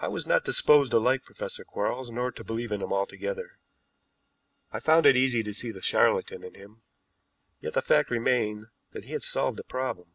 I 0.00 0.08
was 0.08 0.26
not 0.26 0.44
disposed 0.44 0.90
to 0.90 0.98
like 0.98 1.24
Professor 1.24 1.64
Quarles 1.64 2.10
nor 2.10 2.30
to 2.32 2.44
believe 2.44 2.70
in 2.70 2.82
him 2.82 2.92
altogether. 2.92 3.58
I 4.70 4.80
found 4.80 5.06
it 5.06 5.16
easy 5.16 5.42
to 5.44 5.54
see 5.54 5.70
the 5.70 5.80
charlatan 5.80 6.44
in 6.44 6.52
him, 6.52 6.82
yet 7.58 7.72
the 7.72 7.80
fact 7.80 8.10
remained 8.10 8.66
that 8.90 9.04
he 9.04 9.12
had 9.12 9.22
solved 9.22 9.58
the 9.58 9.64
problem. 9.64 10.12